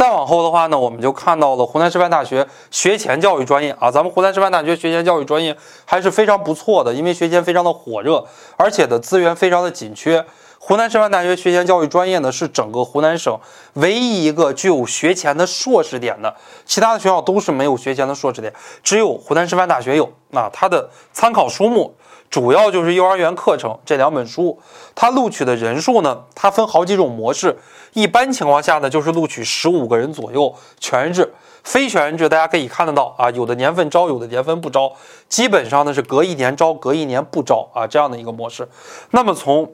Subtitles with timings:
[0.00, 8.24] 再往后的话呢，我们就看到了湖南师范大学学前教育专业啊，咱们湖南师范大学学前教育专业还是非常不错的，因为学前非常的火热，
[8.56, 10.24] 而且的资源非常的紧缺。
[10.58, 13.38] 湖南师范大学学前教育专业呢，是整个湖南省
[13.74, 18.50] 唯一一个具有学前的硕士点的，其他的学校都是没有学前的硕士点，
[18.82, 20.10] 只有湖南师范大学有。
[20.30, 21.94] 那它的参考书目
[22.30, 24.60] 主要就是幼儿园课程这两本书，
[24.94, 27.58] 它录取的人数呢，它分好几种模式。
[27.92, 31.34] 一般情况下呢，就是录取十五个人左右，全日制、
[31.64, 34.92] 非全日制，大家可以看得到啊，有的年份招，有的年份不招，
[35.28, 38.68] 基本上呢是隔一年招，隔一年不招啊，这样的一个模式。
[39.10, 39.72] 那么从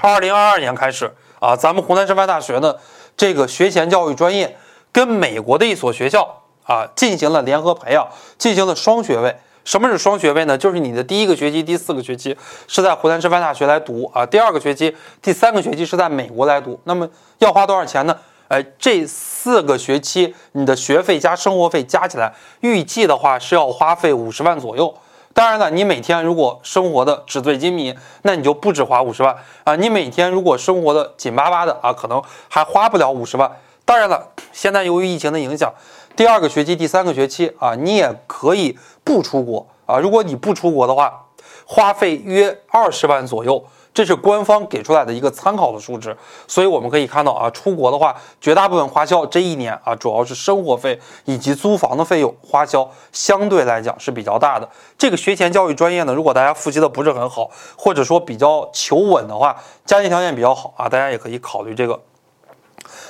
[0.00, 2.76] 二零二二年开始啊，咱们湖南师范大学呢，
[3.16, 4.56] 这个学前教育专业
[4.92, 8.06] 跟美国的一所学校啊进行了联合培养，
[8.38, 9.36] 进行了双学位。
[9.70, 10.58] 什么是双学位呢？
[10.58, 16.76] 就是你的第一个学期、第四个学期是在湖南师范大学来读啊，第二个学期、第三个学期是在美国来读。
[16.82, 18.18] 那么要花多少钱呢？
[18.48, 24.92] 哎，这四个学期你的学费加生活费加起来，预计的话是要花费五十万左右。
[25.32, 29.76] 当然了，你每天如果生活的纸醉金迷，那你就不止花五十万啊。
[29.76, 33.48] 你每天如果生活的紧巴巴的啊，可能还花不了五十万。
[33.84, 35.72] 当然了，现在由于疫情的影响。
[36.16, 39.98] 第二个学期、第三个学期啊，你也可以不出国啊。
[39.98, 41.26] 如果你不出国的话，
[41.64, 43.64] 花费约二十万左右，
[43.94, 46.14] 这是官方给出来的一个参考的数值。
[46.46, 54.68] 所以我们可以看到啊，出国的话，绝大部分花销这一年啊，主要是生活费以及租房的费用花销，相对来讲是比较大的。
[54.98, 59.56] 这个学前教育专业呢，如果大家复习的不是很好，或者说比较求稳的话，
[59.86, 61.98] 家庭条件比较好啊，大家也可以考虑这个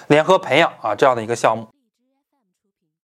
[0.09, 1.69] 联合培养啊这样的一个项目。